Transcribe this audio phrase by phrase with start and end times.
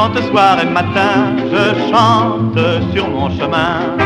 [0.00, 2.58] chante soir et matin, je chante
[2.92, 3.96] sur mon chemin.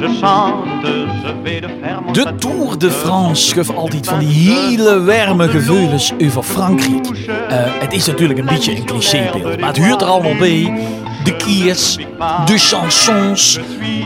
[0.00, 0.86] Je chante,
[1.22, 1.68] je vais de
[2.12, 7.06] De Tour de France gaf altijd van die hele warme gevoelens over Frankrijk.
[7.48, 10.78] Eh, het is natuurlijk een beetje een clichébeeld, maar het huurt er allemaal bij.
[11.24, 11.96] De kiers,
[12.46, 13.58] de chansons,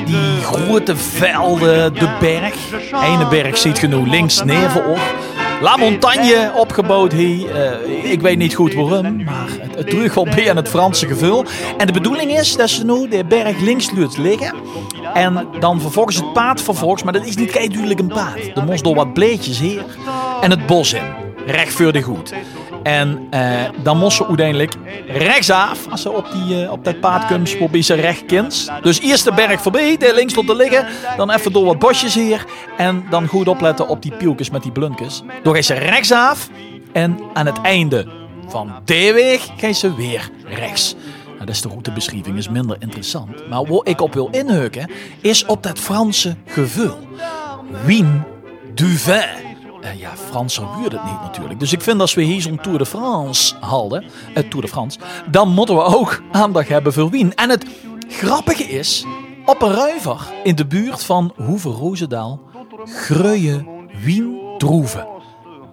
[0.06, 2.54] die grote velden, de berg.
[3.04, 5.00] Ene berg ziet genoeg links neer voor ons.
[5.60, 7.54] La Montagne opgebouwd hier.
[7.54, 11.06] Eh, ik weet niet goed waarom, maar het, het terug wel bij aan het Franse
[11.06, 11.44] gevoel.
[11.76, 14.54] En de bedoeling is dat ze nu de berg links laat liggen.
[15.14, 18.56] En dan vervolgens het paard vervolgens, maar dat is niet kei een paard.
[18.56, 19.84] Er moest door wat bleetjes hier
[20.40, 21.02] en het bos in.
[21.46, 22.32] Recht voor de goed.
[22.82, 24.74] En eh, dan moest ze uiteindelijk
[25.06, 28.68] rechtsaf, als ze op, die, eh, op dat paard komt, probeer ze rechtkins.
[28.82, 30.86] Dus eerst de berg voorbij, daar links tot te liggen.
[31.16, 32.44] Dan even door wat bosjes hier.
[32.76, 35.22] En dan goed opletten op die pielkes met die blunkes.
[35.42, 36.48] Dan gaat ze rechtsaf.
[36.92, 38.06] En aan het einde
[38.48, 40.94] van de weg gaat ze weer rechts.
[41.24, 43.48] Nou, dat is de routebeschrijving, is minder interessant.
[43.48, 46.98] Maar waar ik op wil inheuken, is op dat Franse gevoel.
[47.84, 48.24] Wien
[48.74, 49.49] du vin.
[49.80, 51.60] Eh, ja, Frans huurt het niet natuurlijk.
[51.60, 54.98] Dus ik vind als we hier zo'n Tour de France hadden, uh, Tour de France,
[55.30, 57.34] dan moeten we ook aandacht hebben voor Wien.
[57.34, 57.64] En het
[58.08, 59.04] grappige is,
[59.44, 62.40] op een ruiver in de buurt van Hoeve-Roosendaal
[62.84, 63.66] groeien
[64.02, 65.06] Wien droeven.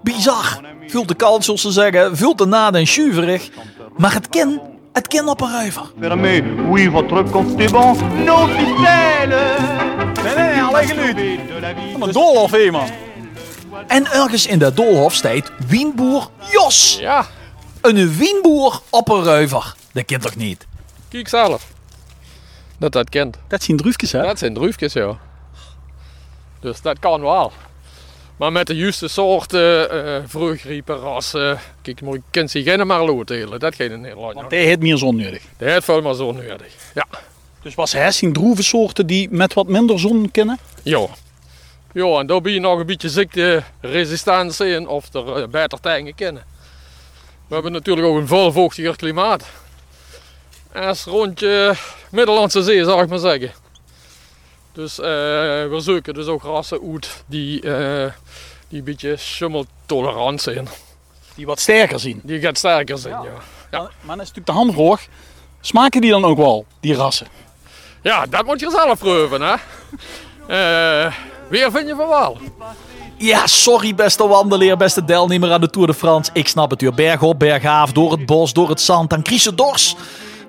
[0.03, 0.59] Bizar.
[0.87, 3.49] Veel te koud, zoals ze zeggen, veel te nad en schuverig.
[3.97, 4.61] Maar het ken,
[4.93, 5.91] het ken op een ruiver.
[5.99, 7.95] Fermez, oui, votre compte est bon.
[7.95, 9.59] Ficelles.
[10.23, 11.15] Nee, nee, alleen geluid.
[11.15, 11.37] De.
[11.99, 12.87] Van een man.
[13.87, 16.97] En ergens in de Doolhof staat Wienboer Jos.
[16.99, 17.25] Ja,
[17.81, 19.75] Een wienboer op een ruiver.
[19.91, 20.65] Dat kent toch niet?
[21.09, 21.67] kijk zelf.
[22.77, 23.37] Dat dat kent.
[23.47, 24.21] Dat zijn druifjes, hè?
[24.21, 25.17] Dat zijn druifjes, ja.
[26.59, 27.51] Dus dat kan wel.
[28.37, 31.59] Maar met de juiste soorten, uh, vruchtgriepen, rassen.
[31.81, 33.59] Kijk, maar je kunt ze geen maar loodelen.
[33.59, 34.33] Dat gaat in Nederland.
[34.33, 35.43] Want hij heeft meer zon nodig.
[35.57, 36.73] Dat heeft veel maar zo nodig.
[36.93, 37.05] Ja.
[37.61, 40.57] Dus was hij zijn droevensoorten die met wat minder zon kennen?
[40.83, 41.07] Ja.
[41.93, 46.15] Ja, en daar ben je nog een beetje ziekteresistent in of er eh, beter tegen
[46.15, 46.43] kennen.
[47.47, 49.45] We hebben natuurlijk ook een veel vochtiger klimaat.
[50.73, 51.75] Als rondje
[52.11, 53.51] Middellandse Zee, zou ik maar zeggen.
[54.71, 58.11] Dus eh, we zoeken dus ook rassen uit die, eh,
[58.67, 60.67] die een beetje schimmeltolerant zijn.
[61.35, 62.19] Die wat sterker zien.
[62.23, 63.23] Die gaat sterker zijn, ja.
[63.23, 63.31] Ja.
[63.71, 63.79] Ja.
[63.79, 65.07] Maar dan is natuurlijk de hamvraag.
[65.61, 67.27] Smaken die dan ook wel, die rassen?
[68.01, 69.55] Ja, dat moet je zelf proeven, hè.
[70.47, 71.13] Eh,
[71.49, 72.37] weer vind je van wel.
[73.17, 76.31] Ja, sorry beste wandelaar, beste deelnemer aan de Tour de France.
[76.33, 79.21] Ik snap het, u berg op, berg af, door het bos, door het zand, dan
[79.21, 79.95] kries je dors.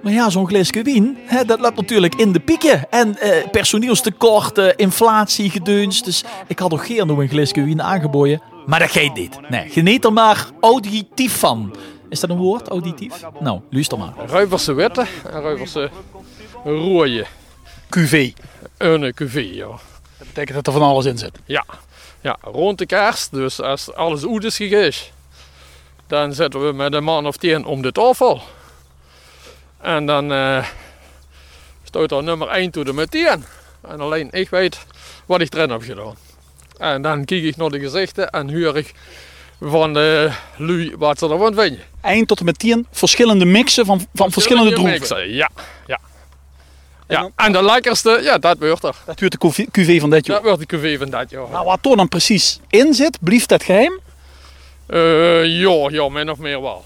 [0.03, 0.47] Maar ja, zo'n
[0.83, 2.91] wien, hè, dat loopt natuurlijk in de pieken.
[2.91, 6.03] En eh, personeelstekort, eh, inflatie, gedeuns.
[6.03, 8.43] Dus ik had nog geen nog een wien aangeboden.
[8.67, 9.39] Maar dat geeft niet.
[9.49, 11.75] Nee, geniet er maar auditief van.
[12.09, 13.13] Is dat een woord, auditief?
[13.41, 14.13] Nou, luister maar.
[14.27, 15.91] Ruiverse witte en ruiverse
[16.65, 17.27] rode.
[17.89, 18.33] QV.
[18.79, 19.69] Een cuvée, ja.
[20.19, 21.39] Dat betekent dat er van alles in zit.
[21.45, 21.65] Ja.
[22.21, 25.07] ja, rond de kerst, dus als alles goed is gegeven,
[26.07, 28.43] dan zetten we met een man of tien om de tafel.
[29.81, 30.65] En dan eh
[31.85, 33.45] stoot er nummer 1 toe de met 10.
[33.89, 34.79] En alleen ik weet
[35.27, 36.17] wat ik erin heb gedaan.
[36.79, 38.95] En dan kijk ik naar de gezichten en huur ik
[39.61, 41.81] van de lui wat ze ervan vinden.
[42.01, 44.93] Eind tot en met tien verschillende mixen van, van verschillende droeven.
[44.93, 45.51] mixen, Ja,
[47.09, 47.31] ja.
[47.37, 48.97] En de lekkerste, ja, dat wordt er.
[49.07, 50.37] Dat wordt de QV QV van dit jaar.
[50.37, 51.51] Dat wordt de cuvée van dat jaar.
[51.51, 54.01] Nou, wat er dan precies in zit, blieft dat geheim?
[54.87, 56.85] Eh, ja, ja, min of meer wel.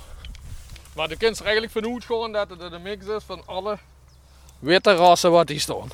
[0.94, 3.78] Maar de kunt er eigenlijk vanuit gewoon dat het een mix is van alle
[4.58, 5.90] witte rassen wat die staan.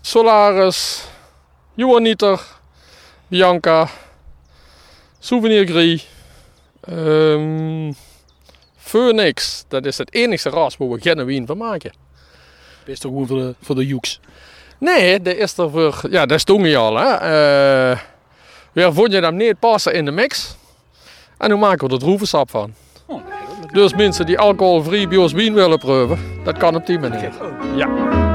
[0.00, 1.04] Solaris,
[1.74, 2.40] Johanniter,
[3.28, 3.88] Bianca,
[5.18, 6.06] Souvenir Gris,
[6.80, 7.92] ehm,
[8.76, 9.64] Phoenix.
[9.68, 11.92] Dat is het enige ras waar we geen wien van maken.
[12.90, 14.20] Best toch gewoon voor de, voor de joeks.
[14.78, 16.96] Nee, dat is er voor, ja, dat stond je al.
[16.96, 17.06] Hè.
[17.12, 17.98] Eh,
[18.72, 20.56] weer vond je hem niet passen in de mix.
[21.38, 22.74] En nu maken we er droevensap van.
[23.06, 23.20] Oh,
[23.72, 27.32] Dus mensen die alcoholvrij Bios wien willen proeven, dat kan op die manier.
[27.76, 28.29] Ja.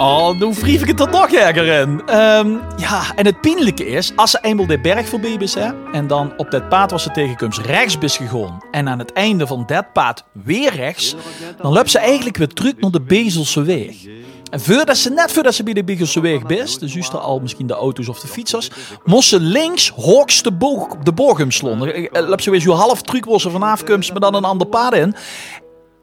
[0.00, 2.02] Oh, nu wreef ik het er nog erger in.
[2.06, 6.06] Ehm, ja, en het pijnlijke is, als ze eenmaal de berg voorbij is, hè, en
[6.06, 9.64] dan op dat paard was ze tegenkomst rechts is gegaan, en aan het einde van
[9.66, 11.16] dat paard weer rechts,
[11.62, 13.94] dan loopt ze eigenlijk weer terug naar de Bezelse weg.
[14.50, 17.66] En voordat ze, net voordat ze bij de Bezelse weg is, dus juist al misschien
[17.66, 18.70] de auto's of de fietsers,
[19.04, 22.08] moest ze links hoogst de, boog, de boog slonden.
[22.12, 25.14] Loopt ze weer zo half truc waar ze vanaf maar dan een ander paard in.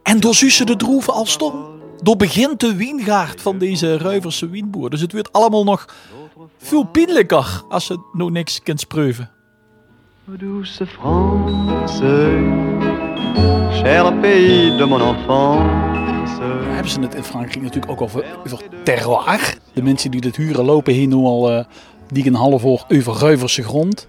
[0.04, 1.77] En door ze de droeven al stom.
[2.02, 4.90] Door begint de wiengaard van deze Ruiverse wienboer.
[4.90, 5.86] Dus het wordt allemaal nog
[6.58, 9.30] veel pijnlijker als ze nog niks kunt spreuven.
[10.26, 12.04] Douce France,
[13.72, 16.40] cher pays de mon enfance.
[16.40, 19.58] Dan hebben ze het in Frankrijk natuurlijk ook over, over terroir.
[19.74, 21.66] De mensen die dit huren lopen hier nu al eh
[22.12, 24.08] die een half uur over Ruiverse grond.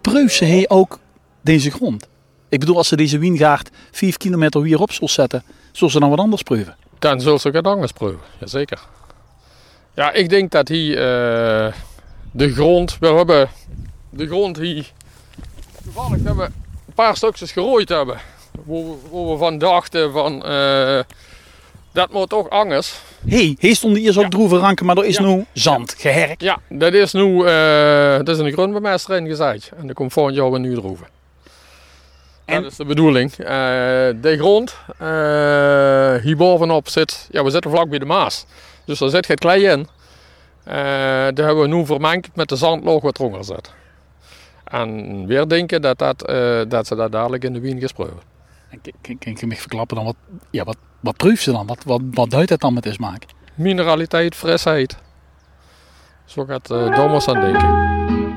[0.00, 0.98] Preuf ze hij ook
[1.40, 2.08] deze grond?
[2.48, 5.42] Ik bedoel, als ze deze wijngaard 5 kilometer weer op zullen zetten,
[5.72, 6.76] zullen ze dan wat anders proeven?
[6.98, 8.78] Dan zullen ze het anders proeven, jazeker.
[9.94, 11.72] Ja, ik denk dat hier eh,
[12.30, 13.48] de grond, we hebben
[14.10, 14.92] de grond hier,
[15.84, 18.16] toevallig dat we een paar stukjes gerooid hebben.
[18.64, 21.00] Waar we, van dachten van, eh,
[21.92, 23.00] dat moet toch anders.
[23.26, 24.28] Hé, hey, hier stonden eerst ook Ja.
[24.30, 25.22] droeven ranken, maar er is Ja.
[25.24, 26.40] nu zand, geherkt.
[26.42, 29.70] Ja, dat is nu, eh dat is een grondbemester gezaaid.
[29.76, 31.06] En er komt volgend jaar weer nu droeven.
[32.48, 33.30] En- Dat is de bedoeling.
[33.32, 33.46] Eh,
[34.20, 38.46] de grond eh hier bovenop zit, ja we zitten vlak bij de Maas.
[38.84, 39.88] Dus daar zit geen klei in.
[40.64, 40.74] Eh
[41.34, 43.72] daar hebben we nu vermengd met de zandloog wat eronder zit.
[44.64, 46.18] En weer denken dat, dat,
[46.70, 48.18] dat ze dat dadelijk in de wien gesproken.
[49.02, 50.16] Kan, kan ik me verklappen dan wat,
[50.50, 51.66] ja, wat, wat proef ze dan?
[51.66, 53.22] Wat, wat, wat duidt het dan met de smaak?
[53.54, 54.96] Mineraliteit, frisheid.
[56.24, 58.27] Zo gaat uh, Thomas aan denken.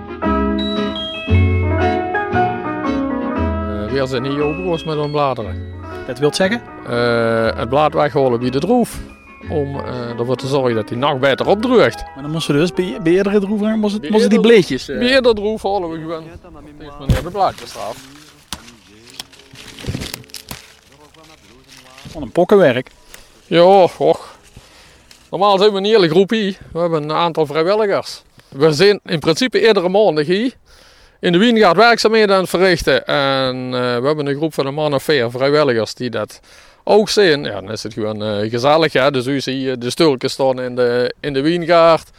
[4.02, 5.74] Weer zijn hier overgoos met een bladeren.
[6.08, 6.62] Dat wil zeggen?
[6.88, 9.00] Eh, het blad weghalen bij de droef.
[9.50, 12.04] Om eh, ervoor te zorgen dat hij nog beter opdruigt.
[12.14, 14.54] Maar dan moesten we dus bij, bij eerdere droeven, moest het, Bij moesten die eerdere-
[14.56, 14.90] bleetjes.
[14.90, 16.24] eh, Meer de droef halen we gewoon.
[16.78, 17.98] Tegen meneer de blaadjes eraf.
[22.10, 22.92] van een pokkenwerk.
[23.46, 23.64] Ja,
[23.98, 24.38] och.
[25.30, 26.58] Normaal zijn we een hele groep hier.
[26.72, 28.24] We hebben een aantal vrijwilligers.
[28.50, 30.54] We zijn in principe iedere maandag hier.
[31.22, 33.06] In de Wiengaard werkzaamheden aan het verrichten.
[33.06, 36.40] En eh, we hebben een groep van een man of vier vrijwilligers die dat
[36.84, 37.44] ook zijn.
[37.44, 38.94] Ja, dan is het gewoon eh, gezellig.
[38.94, 39.12] Hè?
[39.12, 42.10] Dus u ziet eh, de stulken staan in de, in de Wiengaard.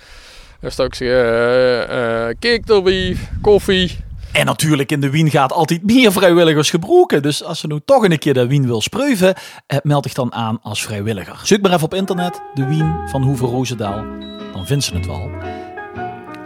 [0.60, 3.99] Een stukje eh cake erbij, koffie.
[4.32, 7.22] En natuurlijk in de wien gaat altijd meer vrijwilligers gebroken.
[7.22, 9.34] Dus als je nou toch een keer de wien wil spreuven,
[9.82, 11.40] meld dich dan aan als vrijwilliger.
[11.43, 14.04] Zoek maar even op internet, de wien van Hoeve Roosendaal.
[14.52, 15.31] Dan vinden ze het wel.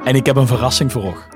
[0.04, 1.35] En ik heb een verrassing voor oog.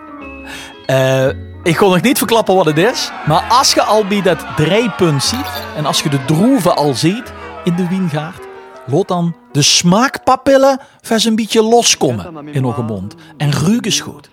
[0.91, 1.29] Eh,
[1.63, 3.11] ik kon nog niet verklappen wat het is.
[3.27, 5.63] Maar als je al bij dat draaipunt ziet.
[5.77, 7.33] En als je de droeven al ziet
[7.65, 8.47] in de wiengaard.
[8.87, 13.15] Laat dan de smaakpapillen vers een beetje loskomen in onze mond.
[13.37, 14.31] En ruik eens goed.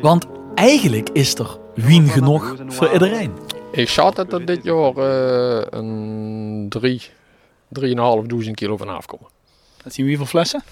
[0.00, 3.32] Want eigenlijk is er wien genoeg voor iedereen.
[3.72, 7.02] Ik schat dat er dit jaar eh, een drie,
[7.68, 9.26] drieënhalfduizend kilo van afkomen.
[9.82, 10.62] Dat zien we hoeveel flessen?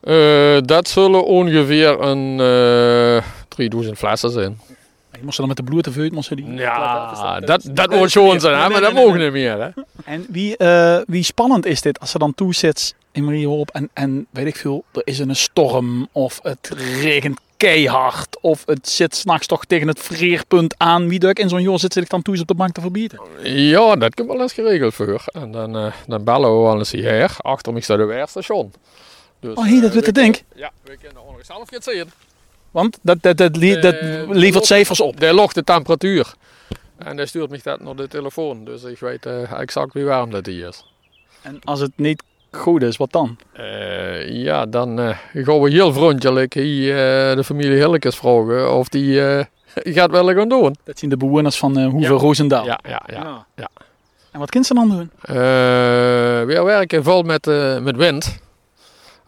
[0.00, 4.60] Eh, dat zullen ongeveer een eh 3000 flessen zijn.
[5.12, 6.52] Je moest dan met de bloed uit, moest die...
[6.54, 9.60] Ja, dat, dat wordt gewoon zijn, maar dat mogen niet meer.
[9.62, 9.68] Hè.
[10.04, 13.90] En wie, eh, wie spannend is dit als ze dan toe zit in Mariehoop en,
[13.92, 16.70] en weet ik veel, er is een storm of het
[17.00, 21.08] regent keihard of het zit s'nachts toch tegen het vreerpunt aan.
[21.08, 23.20] Wie duik in zo'n joh zit zich dan toe eens op de bank te verbieden?
[23.42, 25.22] Ja, dat kan wel eens geregeld voor.
[25.32, 27.36] En dan, eh, dan bellen we wel eens hier.
[27.38, 28.72] Achter me staat de weerstation.
[29.40, 30.34] Dus, Oh, hier, dat eh, ik denk.
[30.34, 32.04] kunnen- Ja, we kunnen zelf gaan zien.
[32.70, 35.20] Want dat, dat, dat, li- dat Eh, levert cijfers op.
[35.20, 36.32] Die logt de temperatuur.
[36.98, 38.64] En die stuurt me dat naar de telefoon.
[38.64, 40.84] Dus ik weet eh, exact wie warm dat hier is.
[41.42, 43.36] En als het niet goed is, wat dan?
[43.52, 46.90] Eh, ja, dan eh, gaan we heel vriendelijk hier
[47.30, 49.44] eh, de familie Hillekes vragen of die eh,
[49.96, 50.76] gaat wel gaan doen.
[50.84, 52.18] Dat zien de bewoners van eh Hoeve Ja.
[52.18, 52.64] Roosendaal.
[52.64, 53.46] Ja, ja, ja.
[53.56, 53.68] ja.
[54.30, 55.10] En wat kunnen ze dan doen?
[55.22, 55.34] Eh,
[56.44, 58.38] we werken vol met, eh, met wind.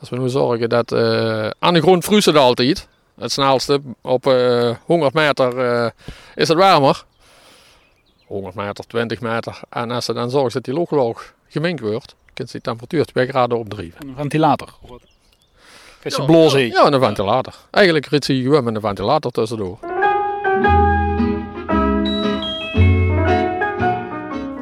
[0.00, 2.88] Als we nu zorgen dat eh, aan de grond vroest het altijd.
[3.18, 5.90] Het snelste op eh 100 meter eh,
[6.34, 7.04] is het warmer.
[8.26, 9.60] 100 meter, 20 meter.
[9.70, 13.26] En als ze dan zorgt dat die loogloog gemengd wordt, kan ze die temperatuur 2
[13.26, 14.08] graden opdrijven.
[14.08, 14.74] Een ventilator.
[16.02, 16.66] Is ze Ja, blozen?
[16.66, 17.54] Ja, een ventilator.
[17.70, 19.78] Eigenlijk rit je gewoon met een ventilator tussendoor.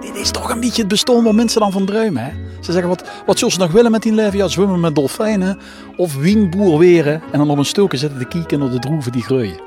[0.00, 2.24] Dit is toch een beetje het bestaan waar mensen dan van druimen.
[2.24, 2.32] Hè?
[2.60, 4.38] Ze zeggen, wat, wat zullen ze nog willen met die leven?
[4.38, 5.58] Ja, zwemmen met dolfijnen
[5.96, 7.22] of wienboer weren.
[7.32, 9.60] En dan op een stukje zitten te kieken naar de droeven die groeien.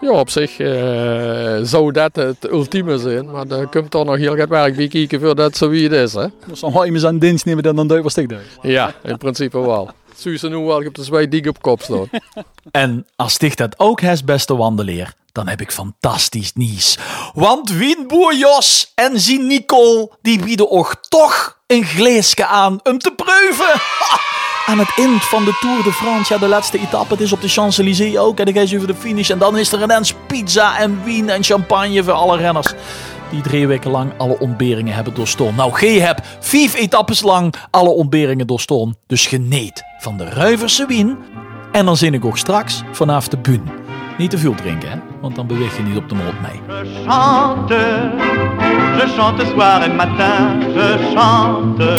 [0.00, 3.30] Ja, op zich eh, zou dat het ultieme zijn.
[3.30, 6.12] Maar er komt toch nog heel wat werk bij kijken voordat zo wie het is.
[6.12, 6.26] Hè?
[6.46, 8.46] Dus dan ga je eens aan dienst nemen dan dan duik was ik duik.
[8.62, 9.90] Ja, in principe wel.
[10.16, 12.08] Suze nu wel op de twee dik op kop staan.
[12.70, 16.98] En als dich dat ook has, beste wandeleer, dan heb ik fantastisch nieuws.
[17.34, 23.10] Want Wienboer Jos en zien Nicole, die bieden ook toch een glaasje aan om te
[23.16, 23.80] proeven.
[24.66, 27.40] Aan het eind van de Tour de France, ja, de laatste etappe, het is op
[27.40, 28.38] de Champs-Élysées ook.
[28.38, 31.28] En dan ga je over de finish en dan is er ineens pizza en wien
[31.28, 32.72] en champagne voor alle renners.
[33.30, 35.54] Die drie weken lang alle ontberingen hebben doorstaan.
[35.54, 38.94] Nou, gij hebt vijf etappes lang alle ontberingen doorstaan.
[39.06, 41.18] Dus geneet van de Ruiverse wien.
[41.72, 43.83] En dan zin ik ook straks vanaf de Bun.
[44.18, 44.96] Niet te veel drinken, hè?
[45.20, 46.60] Want dan beweeg je niet op de mond mee.
[46.84, 48.10] Je chante,
[48.96, 51.96] je chante soir et matin, je chante.